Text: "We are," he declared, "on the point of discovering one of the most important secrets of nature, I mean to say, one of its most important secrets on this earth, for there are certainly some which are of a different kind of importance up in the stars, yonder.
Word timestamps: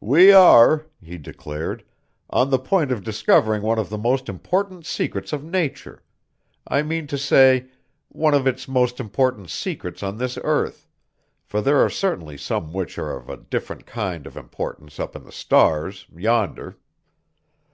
"We 0.00 0.32
are," 0.32 0.86
he 1.02 1.18
declared, 1.18 1.84
"on 2.30 2.48
the 2.48 2.58
point 2.58 2.90
of 2.90 3.04
discovering 3.04 3.60
one 3.60 3.78
of 3.78 3.90
the 3.90 3.98
most 3.98 4.26
important 4.26 4.86
secrets 4.86 5.34
of 5.34 5.44
nature, 5.44 6.02
I 6.66 6.80
mean 6.80 7.06
to 7.08 7.18
say, 7.18 7.66
one 8.08 8.32
of 8.32 8.46
its 8.46 8.66
most 8.66 9.00
important 9.00 9.50
secrets 9.50 10.02
on 10.02 10.16
this 10.16 10.38
earth, 10.42 10.86
for 11.44 11.60
there 11.60 11.76
are 11.84 11.90
certainly 11.90 12.38
some 12.38 12.72
which 12.72 12.96
are 12.96 13.14
of 13.14 13.28
a 13.28 13.36
different 13.36 13.84
kind 13.84 14.26
of 14.26 14.34
importance 14.38 14.98
up 14.98 15.14
in 15.14 15.24
the 15.24 15.30
stars, 15.30 16.06
yonder. 16.10 16.78